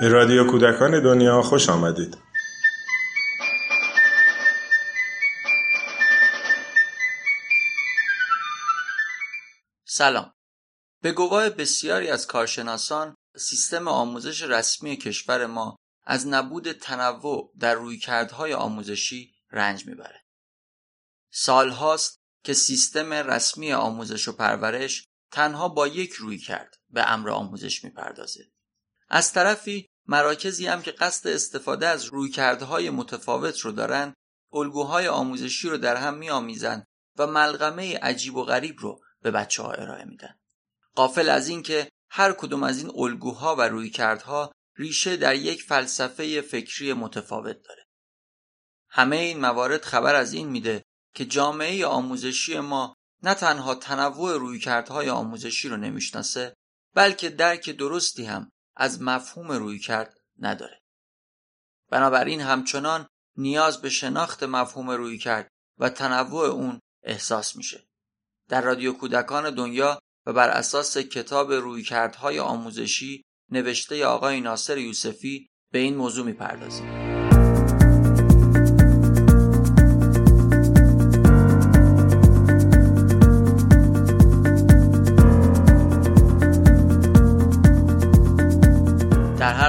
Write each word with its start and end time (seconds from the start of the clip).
به 0.00 0.08
رادیو 0.08 0.50
کودکان 0.50 1.02
دنیا 1.02 1.42
خوش 1.42 1.68
آمدید. 1.68 2.18
سلام. 9.84 10.32
به 11.02 11.12
گواه 11.12 11.50
بسیاری 11.50 12.08
از 12.08 12.26
کارشناسان 12.26 13.14
سیستم 13.36 13.88
آموزش 13.88 14.42
رسمی 14.42 14.96
کشور 14.96 15.46
ما 15.46 15.76
از 16.04 16.26
نبود 16.26 16.72
تنوع 16.72 17.52
در 17.58 17.74
رویکردهای 17.74 18.54
آموزشی 18.54 19.34
رنج 19.50 19.86
می‌بره. 19.86 20.24
سالهاست 21.32 22.18
که 22.44 22.54
سیستم 22.54 23.12
رسمی 23.12 23.72
آموزش 23.72 24.28
و 24.28 24.32
پرورش 24.32 25.06
تنها 25.32 25.68
با 25.68 25.86
یک 25.86 26.12
روی 26.12 26.38
کرد 26.38 26.76
به 26.90 27.10
امر 27.10 27.30
آموزش 27.30 27.84
می‌پردازه. 27.84 28.50
از 29.12 29.32
طرفی 29.32 29.89
مراکزی 30.06 30.66
هم 30.66 30.82
که 30.82 30.90
قصد 30.90 31.28
استفاده 31.28 31.86
از 31.86 32.04
رویکردهای 32.04 32.90
متفاوت 32.90 33.60
رو 33.60 33.72
دارن 33.72 34.14
الگوهای 34.52 35.08
آموزشی 35.08 35.68
رو 35.68 35.76
در 35.76 35.96
هم 35.96 36.14
میآمیزند 36.14 36.86
و 37.18 37.26
ملغمه 37.26 37.98
عجیب 37.98 38.36
و 38.36 38.44
غریب 38.44 38.76
رو 38.78 39.00
به 39.22 39.30
بچه 39.30 39.62
ها 39.62 39.72
ارائه 39.72 40.04
میدن. 40.04 40.34
قافل 40.94 41.28
از 41.28 41.48
اینکه 41.48 41.88
هر 42.10 42.32
کدوم 42.32 42.62
از 42.62 42.78
این 42.78 42.92
الگوها 42.94 43.56
و 43.56 43.60
رویکردها 43.60 44.52
ریشه 44.76 45.16
در 45.16 45.34
یک 45.34 45.62
فلسفه 45.62 46.40
فکری 46.40 46.92
متفاوت 46.92 47.56
داره. 47.68 47.86
همه 48.88 49.16
این 49.16 49.40
موارد 49.40 49.84
خبر 49.84 50.14
از 50.14 50.32
این 50.32 50.48
میده 50.48 50.84
که 51.14 51.24
جامعه 51.24 51.86
آموزشی 51.86 52.60
ما 52.60 52.94
نه 53.22 53.34
تنها 53.34 53.74
تنوع 53.74 54.36
رویکردهای 54.36 55.10
آموزشی 55.10 55.68
رو 55.68 55.76
نمی‌شناسه 55.76 56.54
بلکه 56.94 57.28
درک 57.28 57.70
درستی 57.70 58.24
هم 58.24 58.50
از 58.76 59.02
مفهوم 59.02 59.52
رویکرد 59.52 60.14
نداره. 60.38 60.82
بنابراین 61.90 62.40
همچنان 62.40 63.06
نیاز 63.36 63.82
به 63.82 63.90
شناخت 63.90 64.42
مفهوم 64.42 64.90
رویکرد 64.90 65.48
و 65.78 65.88
تنوع 65.88 66.46
اون 66.46 66.80
احساس 67.02 67.56
میشه. 67.56 67.88
در 68.48 68.60
رادیو 68.60 68.92
کودکان 68.92 69.54
دنیا 69.54 69.98
و 70.26 70.32
بر 70.32 70.48
اساس 70.48 70.98
کتاب 70.98 71.52
رویکردهای 71.52 72.38
آموزشی 72.38 73.24
نوشته 73.50 74.06
آقای 74.06 74.40
ناصر 74.40 74.78
یوسفی 74.78 75.48
به 75.72 75.78
این 75.78 75.96
موضوع 75.96 76.26
می‌پردازیم. 76.26 77.09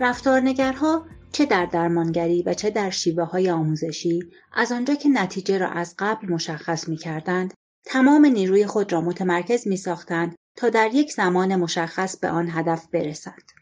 رفتارنگرها 0.00 1.06
چه 1.32 1.46
در 1.46 1.66
درمانگری 1.66 2.42
و 2.42 2.54
چه 2.54 2.70
در 2.70 2.90
شیوه 2.90 3.24
های 3.24 3.50
آموزشی 3.50 4.30
از 4.54 4.72
آنجا 4.72 4.94
که 4.94 5.08
نتیجه 5.08 5.58
را 5.58 5.68
از 5.68 5.94
قبل 5.98 6.32
مشخص 6.32 6.88
می 6.88 6.96
کردند 6.96 7.54
تمام 7.84 8.26
نیروی 8.26 8.66
خود 8.66 8.92
را 8.92 9.00
متمرکز 9.00 9.66
می 9.66 9.76
ساختند 9.76 10.34
تا 10.56 10.68
در 10.68 10.90
یک 10.94 11.12
زمان 11.12 11.56
مشخص 11.56 12.18
به 12.18 12.28
آن 12.28 12.48
هدف 12.50 12.86
برسند. 12.86 13.52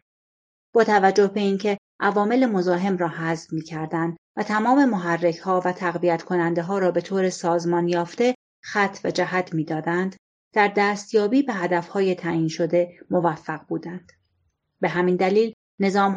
با 0.74 0.84
توجه 0.84 1.26
به 1.26 1.40
اینکه 1.40 1.78
عوامل 2.00 2.46
مزاحم 2.46 2.96
را 2.96 3.08
حذف 3.08 3.52
می 3.52 3.62
کردند 3.62 4.16
و 4.36 4.42
تمام 4.42 4.84
محرک 4.84 5.36
ها 5.36 5.62
و 5.64 5.72
تقویت 5.72 6.22
کننده 6.22 6.62
ها 6.62 6.78
را 6.78 6.90
به 6.90 7.00
طور 7.00 7.30
سازمان 7.30 7.88
یافته 7.88 8.34
خط 8.62 8.98
و 9.04 9.10
جهت 9.10 9.54
می 9.54 9.64
دادند، 9.64 10.16
در 10.54 10.72
دستیابی 10.76 11.42
به 11.42 11.52
هدف 11.52 11.88
های 11.88 12.14
تعیین 12.14 12.48
شده 12.48 12.98
موفق 13.10 13.66
بودند. 13.66 14.12
به 14.80 14.88
همین 14.88 15.16
دلیل 15.16 15.52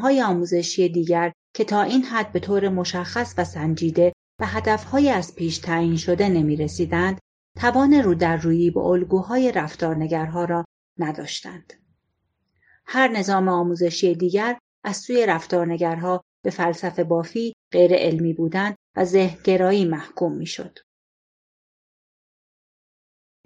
های 0.01 0.21
آموزشی 0.21 0.89
دیگر 0.89 1.33
که 1.53 1.63
تا 1.63 1.81
این 1.81 2.03
حد 2.03 2.31
به 2.31 2.39
طور 2.39 2.69
مشخص 2.69 3.35
و 3.37 3.43
سنجیده 3.43 4.13
به 4.39 4.47
هدفهای 4.47 5.09
از 5.09 5.35
پیش 5.35 5.57
تعیین 5.57 5.97
شده 5.97 6.29
نمی 6.29 6.55
رسیدند، 6.55 7.19
توان 7.59 7.93
رو 7.93 8.15
در 8.15 8.37
رویی 8.37 8.71
به 8.71 8.79
الگوهای 8.79 9.51
رفتارنگرها 9.51 10.45
را 10.45 10.65
نداشتند. 10.97 11.73
هر 12.85 13.07
نظام 13.07 13.47
آموزشی 13.47 14.15
دیگر 14.15 14.59
از 14.83 14.97
سوی 14.97 15.25
رفتارنگرها 15.25 16.23
به 16.43 16.49
فلسفه 16.49 17.03
بافی 17.03 17.53
غیر 17.71 17.93
علمی 17.93 18.33
بودند 18.33 18.75
و 18.95 19.05
ذهنگرایی 19.05 19.85
محکوم 19.85 20.35
می‌شد. 20.35 20.79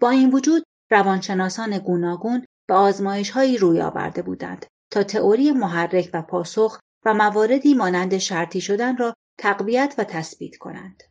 با 0.01 0.09
این 0.09 0.33
وجود 0.33 0.63
روانشناسان 0.91 1.78
گوناگون 1.78 2.45
به 2.67 2.73
آزمایش 2.73 3.29
هایی 3.29 3.57
روی 3.57 3.81
آورده 3.81 4.22
بودند 4.22 4.66
تا 4.91 5.03
تئوری 5.03 5.52
محرک 5.52 6.09
و 6.13 6.22
پاسخ 6.22 6.79
و 7.06 7.13
مواردی 7.13 7.74
مانند 7.74 8.18
شرطی 8.18 8.62
شدن 8.62 8.97
را 8.97 9.13
تقویت 9.38 9.96
و 9.97 10.03
تثبیت 10.03 10.57
کنند. 10.57 11.03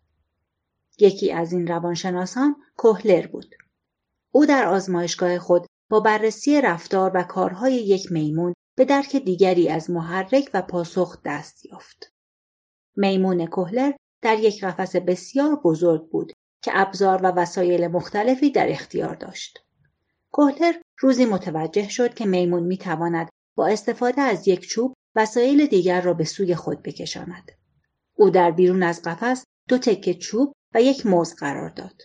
یکی 0.98 1.32
از 1.32 1.52
این 1.52 1.66
روانشناسان 1.66 2.56
کوهلر 2.76 3.26
بود. 3.26 3.54
او 4.32 4.46
در 4.46 4.66
آزمایشگاه 4.66 5.38
خود 5.38 5.66
با 5.90 6.00
بررسی 6.00 6.60
رفتار 6.60 7.10
و 7.14 7.22
کارهای 7.22 7.74
یک 7.74 8.12
میمون 8.12 8.54
به 8.76 8.84
درک 8.84 9.16
دیگری 9.16 9.68
از 9.68 9.90
محرک 9.90 10.50
و 10.54 10.62
پاسخ 10.62 11.18
دست 11.24 11.64
یافت. 11.66 12.12
میمون 12.96 13.46
کوهلر 13.46 13.92
در 14.22 14.38
یک 14.38 14.64
قفس 14.64 14.96
بسیار 14.96 15.56
بزرگ 15.64 16.10
بود 16.10 16.32
که 16.62 16.70
ابزار 16.74 17.22
و 17.22 17.26
وسایل 17.26 17.86
مختلفی 17.86 18.50
در 18.50 18.70
اختیار 18.70 19.14
داشت. 19.14 19.58
کوهلر 20.32 20.72
روزی 20.98 21.24
متوجه 21.24 21.88
شد 21.88 22.14
که 22.14 22.26
میمون 22.26 22.62
می 22.62 22.78
تواند 22.78 23.28
با 23.54 23.66
استفاده 23.66 24.22
از 24.22 24.48
یک 24.48 24.60
چوب 24.60 24.94
وسایل 25.16 25.66
دیگر 25.66 26.00
را 26.00 26.14
به 26.14 26.24
سوی 26.24 26.54
خود 26.54 26.82
بکشاند. 26.82 27.52
او 28.16 28.30
در 28.30 28.50
بیرون 28.50 28.82
از 28.82 29.02
قفس 29.02 29.44
دو 29.68 29.78
تکه 29.78 30.14
چوب 30.14 30.52
و 30.74 30.82
یک 30.82 31.06
موز 31.06 31.34
قرار 31.34 31.68
داد. 31.68 32.02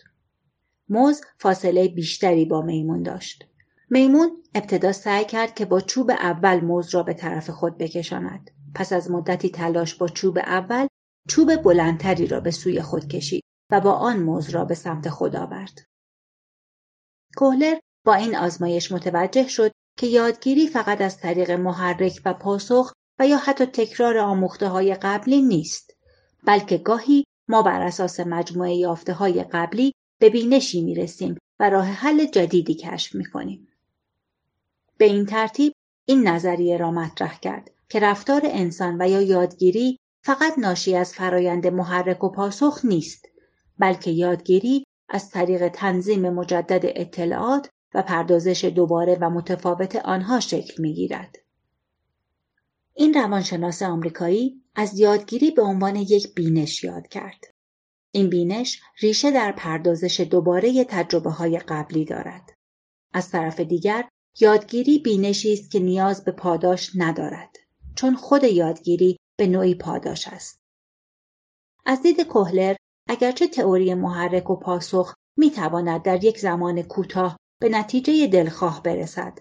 موز 0.88 1.20
فاصله 1.38 1.88
بیشتری 1.88 2.44
با 2.44 2.62
میمون 2.62 3.02
داشت. 3.02 3.44
میمون 3.90 4.42
ابتدا 4.54 4.92
سعی 4.92 5.24
کرد 5.24 5.54
که 5.54 5.64
با 5.64 5.80
چوب 5.80 6.10
اول 6.10 6.60
موز 6.60 6.94
را 6.94 7.02
به 7.02 7.14
طرف 7.14 7.50
خود 7.50 7.78
بکشاند. 7.78 8.50
پس 8.74 8.92
از 8.92 9.10
مدتی 9.10 9.50
تلاش 9.50 9.94
با 9.94 10.08
چوب 10.08 10.38
اول 10.38 10.86
چوب 11.28 11.56
بلندتری 11.56 12.26
را 12.26 12.40
به 12.40 12.50
سوی 12.50 12.82
خود 12.82 13.08
کشید 13.08 13.42
و 13.72 13.80
با 13.80 13.92
آن 13.92 14.22
موز 14.22 14.50
را 14.50 14.64
به 14.64 14.74
سمت 14.74 15.08
خود 15.08 15.36
آورد. 15.36 15.82
کوهلر 17.36 17.78
با 18.04 18.14
این 18.14 18.36
آزمایش 18.36 18.92
متوجه 18.92 19.48
شد 19.48 19.72
که 19.96 20.06
یادگیری 20.06 20.68
فقط 20.68 21.00
از 21.00 21.18
طریق 21.18 21.50
محرک 21.50 22.20
و 22.24 22.34
پاسخ 22.34 22.92
و 23.18 23.26
یا 23.26 23.36
حتی 23.36 23.66
تکرار 23.66 24.18
آموخته 24.18 24.68
های 24.68 24.94
قبلی 24.94 25.42
نیست 25.42 25.96
بلکه 26.44 26.78
گاهی 26.78 27.24
ما 27.48 27.62
بر 27.62 27.82
اساس 27.82 28.20
مجموعه 28.20 28.74
یافته 28.74 29.12
های 29.12 29.44
قبلی 29.44 29.92
به 30.20 30.30
بینشی 30.30 30.82
می 30.82 30.94
رسیم 30.94 31.38
و 31.60 31.70
راه 31.70 31.86
حل 31.86 32.24
جدیدی 32.24 32.74
کشف 32.74 33.14
می 33.14 33.24
کنیم. 33.24 33.68
به 34.98 35.04
این 35.04 35.26
ترتیب 35.26 35.72
این 36.06 36.28
نظریه 36.28 36.76
را 36.76 36.90
مطرح 36.90 37.38
کرد 37.40 37.70
که 37.88 38.00
رفتار 38.00 38.40
انسان 38.44 39.02
و 39.02 39.08
یا 39.08 39.20
یادگیری 39.20 39.98
فقط 40.24 40.58
ناشی 40.58 40.96
از 40.96 41.14
فرایند 41.14 41.66
محرک 41.66 42.24
و 42.24 42.28
پاسخ 42.28 42.80
نیست 42.84 43.26
بلکه 43.78 44.10
یادگیری 44.10 44.84
از 45.08 45.30
طریق 45.30 45.68
تنظیم 45.68 46.30
مجدد 46.30 46.80
اطلاعات 46.84 47.68
و 47.96 48.02
پردازش 48.02 48.64
دوباره 48.64 49.18
و 49.20 49.30
متفاوت 49.30 49.96
آنها 49.96 50.40
شکل 50.40 50.82
می 50.82 50.94
گیرد. 50.94 51.36
این 52.94 53.14
روانشناس 53.14 53.82
آمریکایی 53.82 54.62
از 54.74 54.98
یادگیری 54.98 55.50
به 55.50 55.62
عنوان 55.62 55.96
یک 55.96 56.34
بینش 56.34 56.84
یاد 56.84 57.08
کرد. 57.08 57.44
این 58.10 58.30
بینش 58.30 58.80
ریشه 59.00 59.30
در 59.30 59.52
پردازش 59.52 60.20
دوباره 60.20 60.84
تجربه 60.84 61.30
های 61.30 61.58
قبلی 61.58 62.04
دارد. 62.04 62.52
از 63.12 63.30
طرف 63.30 63.60
دیگر 63.60 64.08
یادگیری 64.40 64.98
بینشی 64.98 65.52
است 65.52 65.70
که 65.70 65.80
نیاز 65.80 66.24
به 66.24 66.32
پاداش 66.32 66.90
ندارد 66.94 67.56
چون 67.94 68.16
خود 68.16 68.44
یادگیری 68.44 69.16
به 69.38 69.46
نوعی 69.46 69.74
پاداش 69.74 70.28
است. 70.28 70.60
از 71.86 72.02
دید 72.02 72.20
کوهلر 72.20 72.76
اگرچه 73.08 73.48
تئوری 73.48 73.94
محرک 73.94 74.50
و 74.50 74.56
پاسخ 74.56 75.14
می 75.36 75.50
تواند 75.50 76.02
در 76.02 76.24
یک 76.24 76.38
زمان 76.38 76.82
کوتاه 76.82 77.36
به 77.58 77.68
نتیجه 77.68 78.26
دلخواه 78.26 78.82
برسد 78.82 79.38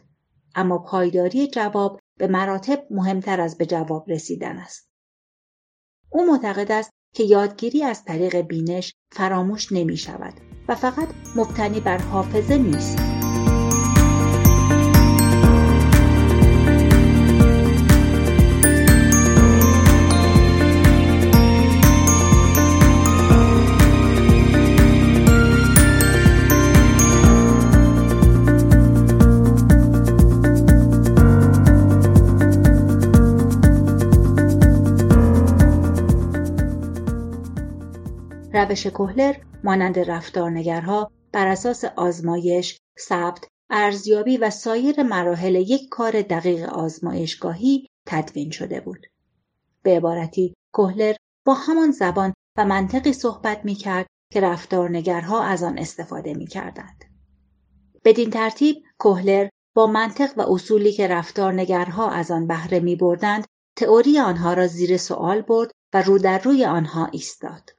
اما 0.56 0.78
پایداری 0.78 1.48
جواب 1.48 2.00
به 2.18 2.28
مراتب 2.28 2.88
مهمتر 2.92 3.42
از 3.42 3.58
به 3.58 3.66
جواب 3.66 4.12
رسیدن 4.12 4.58
است. 4.58 4.90
او 6.10 6.26
معتقد 6.26 6.72
است 6.72 6.92
که 7.16 7.24
یادگیری 7.24 7.84
از 7.84 8.06
طریق 8.06 8.42
بینش 8.42 8.94
فراموش 9.12 9.72
نمی 9.72 9.98
شود 9.98 10.34
و 10.68 10.76
فقط 10.76 11.08
مبتنی 11.36 11.80
بر 11.80 11.98
حافظه 11.98 12.58
نیست. 12.58 13.25
روش 38.76 38.88
کوهلر 38.88 39.36
مانند 39.64 40.00
رفتارنگرها 40.00 41.12
بر 41.32 41.48
اساس 41.48 41.84
آزمایش، 41.86 42.80
ثبت، 43.00 43.48
ارزیابی 43.70 44.38
و 44.38 44.50
سایر 44.50 45.04
مراحل 45.04 45.56
یک 45.56 45.90
کار 45.90 46.22
دقیق 46.22 46.70
آزمایشگاهی 46.70 47.88
تدوین 48.06 48.52
شده 48.52 48.82
بود. 48.82 49.06
به 49.84 49.98
عبارتی 49.98 50.54
کوهلر 50.74 51.16
با 51.46 51.54
همان 51.54 51.92
زبان 51.92 52.34
و 52.58 52.66
منطقی 52.66 53.14
صحبت 53.14 53.66
می 53.66 53.76
کرد 53.76 54.08
که 54.34 54.42
رفتارنگرها 54.42 55.44
از 55.44 55.64
آن 55.64 55.78
استفاده 55.78 56.34
می 56.34 56.48
کردند. 56.48 57.06
بدین 58.06 58.30
ترتیب 58.30 58.76
کوهلر 59.00 59.50
با 59.76 59.88
منطق 59.88 60.38
و 60.38 60.42
اصولی 60.42 60.92
که 60.92 61.08
رفتارنگرها 61.08 62.10
از 62.10 62.32
آن 62.32 62.48
بهره 62.48 62.80
می 62.80 62.96
بردند 62.96 63.46
تئوری 63.78 64.20
آنها 64.20 64.54
را 64.54 64.68
زیر 64.68 64.98
سوال 64.98 65.42
برد 65.42 65.72
و 65.94 66.02
رو 66.02 66.18
در 66.18 66.40
روی 66.40 66.66
آنها 66.66 67.06
ایستاد. 67.06 67.75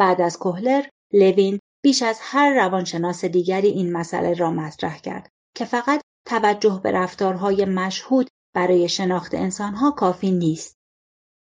بعد 0.00 0.20
از 0.20 0.38
کوهلر 0.38 0.86
لوین 1.12 1.58
بیش 1.82 2.02
از 2.02 2.18
هر 2.20 2.54
روانشناس 2.54 3.24
دیگری 3.24 3.68
این 3.68 3.92
مسئله 3.92 4.34
را 4.34 4.50
مطرح 4.50 4.98
کرد 4.98 5.28
که 5.54 5.64
فقط 5.64 6.00
توجه 6.26 6.80
به 6.84 6.92
رفتارهای 6.92 7.64
مشهود 7.64 8.28
برای 8.54 8.88
شناخت 8.88 9.34
انسانها 9.34 9.90
کافی 9.90 10.30
نیست 10.30 10.76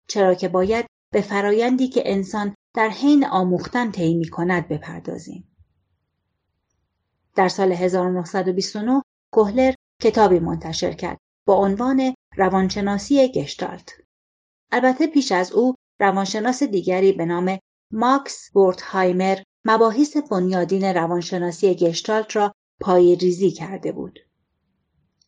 چرا 0.07 0.33
که 0.33 0.47
باید 0.47 0.85
به 1.13 1.21
فرایندی 1.21 1.87
که 1.87 2.03
انسان 2.05 2.55
در 2.75 2.89
حین 2.89 3.25
آموختن 3.25 3.91
طی 3.91 4.13
می 4.13 4.29
کند 4.29 4.67
بپردازیم. 4.67 5.57
در 7.35 7.47
سال 7.47 7.71
1929 7.71 9.01
کوهلر 9.33 9.73
کتابی 10.01 10.39
منتشر 10.39 10.91
کرد 10.91 11.17
با 11.47 11.55
عنوان 11.55 12.13
روانشناسی 12.37 13.31
گشتالت. 13.31 13.93
البته 14.71 15.07
پیش 15.07 15.31
از 15.31 15.51
او 15.51 15.75
روانشناس 15.99 16.63
دیگری 16.63 17.11
به 17.11 17.25
نام 17.25 17.57
ماکس 17.91 18.51
بورتهایمر 18.51 19.37
مباحث 19.65 20.17
بنیادین 20.17 20.83
روانشناسی 20.83 21.75
گشتالت 21.75 22.35
را 22.35 22.53
پای 22.79 23.15
ریزی 23.15 23.51
کرده 23.51 23.91
بود. 23.91 24.19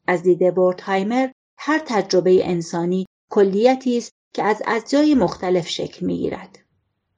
از 0.07 0.23
دید 0.23 0.55
بورتهایمر 0.55 1.29
هر 1.57 1.81
تجربه 1.85 2.49
انسانی 2.49 3.05
کلیتی 3.31 3.97
است 3.97 4.11
که 4.33 4.43
از 4.43 4.61
اجزای 4.67 5.15
مختلف 5.15 5.67
شکل 5.67 6.05
می‌گیرد. 6.05 6.59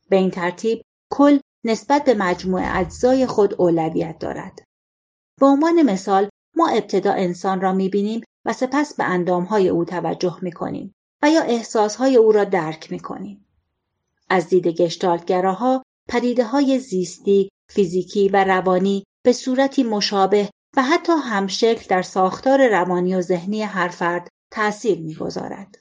به 0.09 0.15
این 0.15 0.31
ترتیب 0.31 0.81
کل 1.11 1.39
نسبت 1.63 2.05
به 2.05 2.13
مجموع 2.13 2.61
اجزای 2.79 3.25
خود 3.25 3.61
اولویت 3.61 4.19
دارد. 4.19 4.63
به 5.39 5.45
عنوان 5.45 5.81
مثال 5.81 6.29
ما 6.55 6.67
ابتدا 6.67 7.11
انسان 7.11 7.61
را 7.61 7.73
می‌بینیم 7.73 8.21
و 8.45 8.53
سپس 8.53 8.95
به 8.95 9.03
اندامهای 9.03 9.69
او 9.69 9.85
توجه 9.85 10.37
می‌کنیم 10.41 10.93
و 11.23 11.29
یا 11.29 11.41
احساسهای 11.41 12.15
او 12.15 12.31
را 12.31 12.43
درک 12.43 12.91
می‌کنیم. 12.91 13.45
از 14.31 14.49
دید 14.49 14.67
گشتالتگراها 14.67 15.83
پدیده 16.09 16.43
های 16.43 16.79
زیستی، 16.79 17.49
فیزیکی 17.69 18.29
و 18.29 18.43
روانی 18.43 19.03
به 19.25 19.33
صورتی 19.33 19.83
مشابه 19.83 20.49
و 20.77 20.83
حتی 20.83 21.11
همشکل 21.11 21.87
در 21.89 22.01
ساختار 22.01 22.67
روانی 22.67 23.15
و 23.15 23.21
ذهنی 23.21 23.61
هر 23.61 23.87
فرد 23.87 24.27
تأثیر 24.51 24.99
می‌گذارد. 24.99 25.75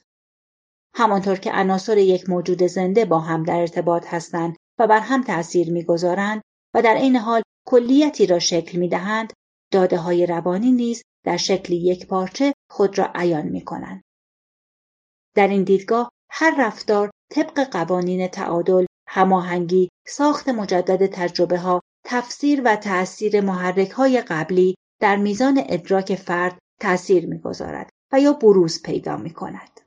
همانطور 0.95 1.35
که 1.35 1.51
عناصر 1.51 1.97
یک 1.97 2.29
موجود 2.29 2.63
زنده 2.63 3.05
با 3.05 3.19
هم 3.19 3.43
در 3.43 3.59
ارتباط 3.59 4.05
هستند 4.07 4.55
و 4.79 4.87
بر 4.87 4.99
هم 4.99 5.23
تأثیر 5.23 5.71
می‌گذارند 5.71 6.41
و 6.75 6.81
در 6.81 6.95
این 6.95 7.15
حال 7.15 7.41
کلیتی 7.67 8.27
را 8.27 8.39
شکل 8.39 8.79
می‌دهند 8.79 9.33
داده 9.71 9.97
های 9.97 10.25
روانی 10.25 10.71
نیز 10.71 11.01
در 11.25 11.37
شکلی 11.37 11.77
یک 11.77 12.07
پارچه 12.07 12.53
خود 12.71 12.97
را 12.97 13.11
عیان 13.15 13.45
می 13.45 13.61
کنند. 13.61 14.01
در 15.35 15.47
این 15.47 15.63
دیدگاه 15.63 16.09
هر 16.31 16.55
رفتار 16.67 17.11
طبق 17.31 17.59
قوانین 17.59 18.27
تعادل، 18.27 18.85
هماهنگی، 19.07 19.89
ساخت 20.07 20.49
مجدد 20.49 21.05
تجربه 21.05 21.57
ها، 21.57 21.81
تفسیر 22.05 22.61
و 22.65 22.75
تأثیر 22.75 23.41
محرک 23.41 23.89
های 23.91 24.21
قبلی 24.21 24.75
در 24.99 25.15
میزان 25.15 25.63
ادراک 25.69 26.15
فرد 26.15 26.57
تأثیر 26.79 27.27
می‌گذارد 27.27 27.89
و 28.11 28.19
یا 28.19 28.33
بروز 28.33 28.81
پیدا 28.81 29.17
می 29.17 29.33
کند. 29.33 29.81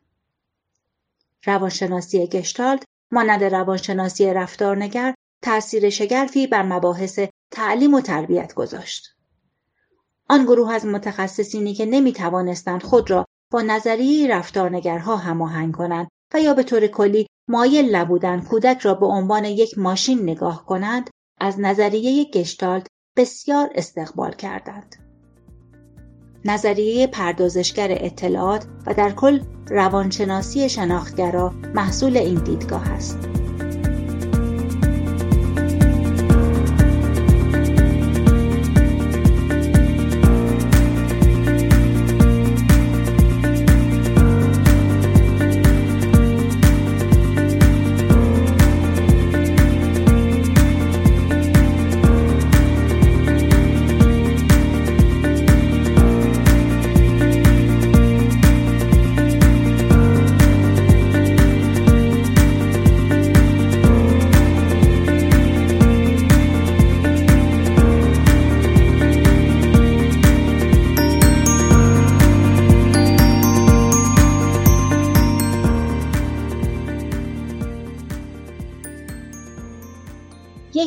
روانشناسی 1.44 2.26
گشتالت 2.26 2.84
مانند 3.12 3.44
روانشناسی 3.44 4.26
رفتارنگر 4.26 5.14
تأثیر 5.42 5.90
شگرفی 5.90 6.46
بر 6.46 6.62
مباحث 6.62 7.20
تعلیم 7.50 7.94
و 7.94 8.00
تربیت 8.00 8.54
گذاشت. 8.54 9.14
آن 10.28 10.44
گروه 10.44 10.72
از 10.72 10.86
متخصصینی 10.86 11.74
که 11.74 11.86
نمی 11.86 12.12
توانستند 12.12 12.82
خود 12.82 13.10
را 13.10 13.24
با 13.52 13.62
نظریه 13.62 14.36
رفتارنگرها 14.36 15.16
هماهنگ 15.16 15.74
کنند 15.74 16.08
و 16.34 16.40
یا 16.40 16.54
به 16.54 16.62
طور 16.62 16.86
کلی 16.86 17.26
مایل 17.48 17.96
نبودند 17.96 18.48
کودک 18.48 18.78
را 18.78 18.94
به 18.94 19.06
عنوان 19.06 19.44
یک 19.44 19.78
ماشین 19.78 20.22
نگاه 20.22 20.66
کنند 20.66 21.10
از 21.40 21.60
نظریه 21.60 22.24
گشتالت 22.24 22.86
بسیار 23.16 23.70
استقبال 23.74 24.32
کردند. 24.32 24.96
نظریه 26.44 27.06
پردازشگر 27.06 27.88
اطلاعات 27.90 28.66
و 28.86 28.94
در 28.94 29.10
کل 29.10 29.40
روانشناسی 29.68 30.68
شناختگرا 30.68 31.54
محصول 31.74 32.16
این 32.16 32.44
دیدگاه 32.44 32.92
است. 32.92 33.43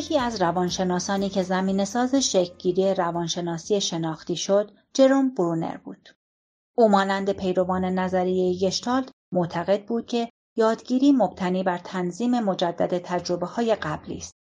یکی 0.08 0.18
از 0.18 0.42
روانشناسانی 0.42 1.28
که 1.28 1.42
زمین 1.42 1.84
ساز 1.84 2.14
شکلگیری 2.14 2.94
روانشناسی 2.94 3.80
شناختی 3.80 4.36
شد 4.36 4.72
جروم 4.94 5.34
برونر 5.34 5.76
بود. 5.76 6.08
او 6.74 6.88
مانند 6.88 7.32
پیروان 7.32 7.84
نظریه 7.84 8.58
گشتالت 8.58 9.10
معتقد 9.32 9.84
بود 9.84 10.06
که 10.06 10.30
یادگیری 10.56 11.12
مبتنی 11.12 11.62
بر 11.62 11.78
تنظیم 11.78 12.40
مجدد 12.40 12.98
تجربه 12.98 13.46
های 13.46 13.74
قبلی 13.74 14.16
است. 14.16 14.34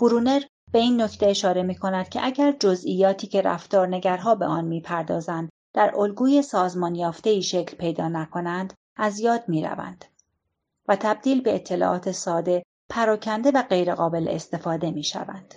برونر 0.00 0.40
به 0.72 0.78
این 0.78 1.02
نکته 1.02 1.26
اشاره 1.26 1.62
می 1.62 1.74
کند 1.74 2.08
که 2.08 2.26
اگر 2.26 2.52
جزئیاتی 2.52 3.26
که 3.26 3.42
رفتارنگرها 3.42 4.34
به 4.34 4.46
آن 4.46 4.64
می‌پردازند 4.64 5.48
در 5.74 5.94
الگوی 5.96 6.42
سازمان 6.42 6.94
یافته 6.94 7.40
شکل 7.40 7.76
پیدا 7.76 8.08
نکنند 8.08 8.72
از 8.96 9.20
یاد 9.20 9.48
می 9.48 9.64
روند 9.64 10.04
و 10.88 10.96
تبدیل 10.96 11.42
به 11.42 11.54
اطلاعات 11.54 12.12
ساده 12.12 12.62
پراکنده 12.88 13.50
و 13.50 13.62
غیرقابل 13.62 14.28
استفاده 14.28 14.90
می 14.90 15.04
شوند. 15.04 15.54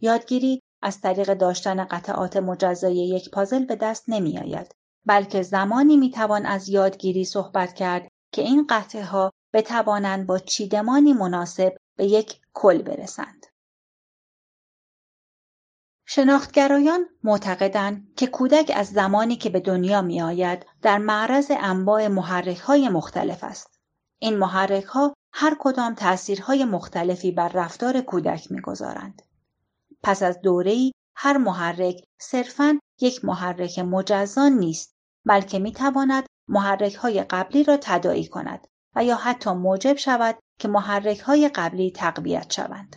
یادگیری 0.00 0.62
از 0.82 1.00
طریق 1.00 1.34
داشتن 1.34 1.84
قطعات 1.84 2.36
مجزای 2.36 2.96
یک 2.96 3.30
پازل 3.30 3.64
به 3.64 3.76
دست 3.76 4.04
نمی 4.08 4.38
آید 4.38 4.74
بلکه 5.06 5.42
زمانی 5.42 5.96
می‌توان 5.96 6.46
از 6.46 6.68
یادگیری 6.68 7.24
صحبت 7.24 7.74
کرد 7.74 8.08
که 8.32 8.42
این 8.42 8.66
قطعه 8.70 9.04
ها 9.04 9.32
بتوانند 9.52 10.26
با 10.26 10.38
چیدمانی 10.38 11.12
مناسب 11.12 11.76
به 11.96 12.06
یک 12.06 12.40
کل 12.52 12.82
برسند. 12.82 13.46
شناختگرایان 16.06 17.08
معتقدند 17.24 18.14
که 18.16 18.26
کودک 18.26 18.72
از 18.74 18.88
زمانی 18.88 19.36
که 19.36 19.50
به 19.50 19.60
دنیا 19.60 20.02
می 20.02 20.22
آید 20.22 20.66
در 20.82 20.98
معرض 20.98 21.50
انواع 21.50 22.08
محرک 22.08 22.58
های 22.58 22.88
مختلف 22.88 23.44
است. 23.44 23.80
این 24.18 24.38
محرک 24.38 24.84
ها 24.84 25.14
هر 25.32 25.56
کدام 25.60 25.94
تأثیرهای 25.94 26.64
مختلفی 26.64 27.32
بر 27.32 27.48
رفتار 27.48 28.00
کودک 28.00 28.52
می‌گذارند. 28.52 29.22
پس 30.02 30.22
از 30.22 30.40
دوره‌ای 30.40 30.92
هر 31.16 31.36
محرک 31.36 32.04
صرفاً 32.20 32.78
یک 33.00 33.24
محرک 33.24 33.78
مجزان 33.78 34.52
نیست 34.52 34.92
بلکه 35.26 35.58
می‌تواند 35.58 36.26
محرک 36.48 36.94
های 36.94 37.22
قبلی 37.22 37.64
را 37.64 37.78
تداعی 37.80 38.26
کند 38.26 38.66
و 38.96 39.04
یا 39.04 39.16
حتی 39.16 39.50
موجب 39.50 39.96
شود 39.96 40.38
که 40.58 40.68
محرک 40.68 41.20
های 41.20 41.48
قبلی 41.48 41.90
تقویت 41.90 42.52
شوند. 42.52 42.96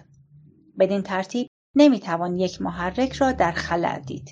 بدین 0.79 1.01
ترتیب 1.01 1.47
نمی‌توان 1.75 2.35
یک 2.35 2.61
محرک 2.61 3.13
را 3.13 3.31
در 3.31 3.51
خلل 3.51 3.99
دید. 3.99 4.29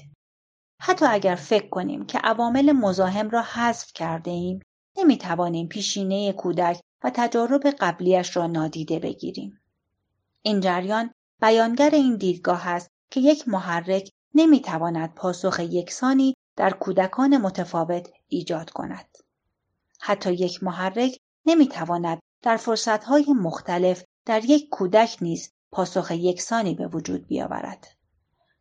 حتی 0.81 1.05
اگر 1.05 1.36
فکر 1.36 1.69
کنیم 1.69 2.05
که 2.05 2.17
عوامل 2.17 2.72
مزاحم 2.72 3.29
را 3.29 3.41
حذف 3.41 3.93
کرده 3.93 4.31
ایم 4.31 4.60
نمی 4.98 5.17
توانیم 5.17 5.67
پیشینه 5.67 6.33
کودک 6.33 6.79
و 7.03 7.12
تجارب 7.13 7.67
قبلیش 7.67 8.38
را 8.38 8.48
نادیده 8.48 9.00
بگیریم. 9.00 9.60
این 10.41 10.60
جریان 10.60 11.12
بیانگر 11.41 11.89
این 11.89 12.17
دیدگاه 12.17 12.67
است 12.67 12.89
که 13.12 13.19
یک 13.19 13.48
محرک 13.48 14.10
نمی 14.36 14.62
تواند 14.62 15.13
پاسخ 15.13 15.60
یکسانی 15.60 16.36
در 16.55 16.69
کودکان 16.69 17.38
متفاوت 17.38 18.10
ایجاد 18.27 18.69
کند. 18.69 19.17
حتی 20.00 20.33
یک 20.33 20.63
محرک 20.63 21.17
نمی 21.45 21.67
تواند 21.67 22.19
در 22.41 22.57
فرصتهای 22.57 23.25
مختلف 23.33 24.03
در 24.25 24.45
یک 24.45 24.69
کودک 24.69 25.17
نیز 25.22 25.51
پاسخ 25.72 26.12
یکسانی 26.12 26.75
به 26.75 26.88
وجود 26.88 27.27
بیاورد. 27.27 27.88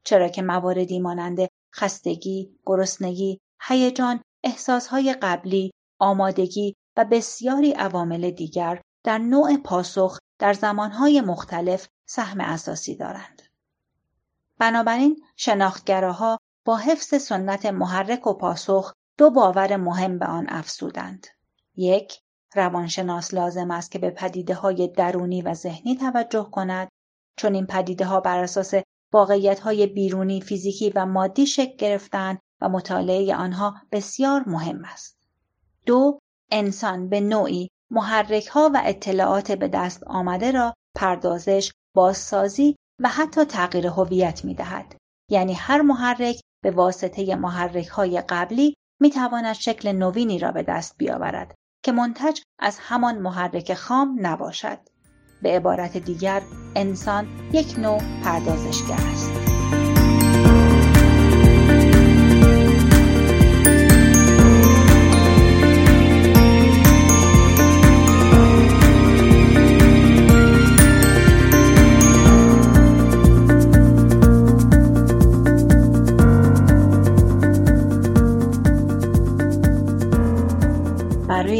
چرا 0.04 0.28
که 0.28 0.42
مواردی 0.42 1.00
مانند 1.00 1.38
خستگی، 1.75 2.58
گرسنگی، 2.66 3.40
هیجان، 3.61 4.22
احساسهای 4.44 5.14
قبلی، 5.14 5.72
آمادگی 5.99 6.76
و 6.96 7.04
بسیاری 7.04 7.72
عوامل 7.72 8.30
دیگر 8.30 8.80
در 9.04 9.18
نوع 9.18 9.56
پاسخ 9.56 10.18
در 10.38 10.52
زمانهای 10.52 11.20
مختلف 11.20 11.88
سهم 12.06 12.40
اساسی 12.40 12.96
دارند. 12.96 13.42
بنابراین 14.58 15.16
شناختگراها 15.37 16.38
با 16.64 16.76
حفظ 16.76 17.22
سنت 17.22 17.66
محرک 17.66 18.26
و 18.26 18.34
پاسخ 18.34 18.92
دو 19.18 19.30
باور 19.30 19.76
مهم 19.76 20.18
به 20.18 20.26
آن 20.26 20.46
افزودند. 20.49 21.26
یک، 21.76 22.20
روانشناس 22.54 23.34
لازم 23.34 23.70
است 23.70 23.90
که 23.90 23.99
به 23.99 24.11
پدیده 24.11 24.54
های 24.54 24.88
درونی 24.88 25.42
و 25.42 25.54
ذهنی 25.54 25.96
توجه 25.96 26.49
کند 26.52 26.88
چون 27.37 27.54
این 27.54 27.66
پدیده 27.66 28.04
ها 28.04 28.20
بر 28.20 28.38
اساس 28.38 28.75
واقعیت 29.12 29.61
های 29.61 29.87
بیرونی 29.87 30.40
فیزیکی 30.40 30.90
و 30.90 31.06
مادی 31.06 31.46
شکل 31.46 31.76
گرفتن 31.76 32.38
و 32.61 32.68
مطالعه 32.68 33.37
آنها 33.37 33.75
بسیار 33.92 34.44
مهم 34.46 34.84
است. 34.84 35.18
دو 35.87 36.18
انسان 36.52 37.09
به 37.09 37.21
نوعی 37.21 37.68
محرک 37.90 38.47
ها 38.47 38.71
و 38.75 38.82
اطلاعات 38.85 39.52
به 39.52 39.68
دست 39.68 40.04
آمده 40.04 40.50
را 40.50 40.75
پردازش، 40.97 41.73
بازسازی 41.97 42.76
و 43.00 43.09
حتی 43.09 43.44
تغییر 43.44 43.87
هویت 43.87 44.44
می 44.44 44.54
دهد. 44.54 44.97
یعنی 45.30 45.52
هر 45.52 45.82
محرک 45.82 46.40
به 46.62 46.71
واسطه 46.71 47.35
محرک 47.35 47.87
های 47.87 48.21
قبلی 48.21 48.75
می 49.00 49.11
تواند 49.11 49.52
شکل 49.52 49.92
نوینی 49.92 50.38
را 50.38 50.52
به 50.52 50.62
دست 50.62 50.99
بیاورد 50.99 51.54
که 51.85 51.92
منتج 51.92 52.40
از 52.59 52.78
همان 52.80 53.18
محرک 53.18 53.75
خام 53.75 54.16
نباشد. 54.21 54.78
به 55.42 55.56
عبارت 55.56 55.97
دیگر 55.97 56.42
انسان 56.76 57.28
یک 57.52 57.78
نوع 57.78 57.99
پردازشگر 58.25 59.06
است. 59.12 59.51